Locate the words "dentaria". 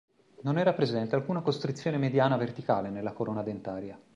3.43-4.01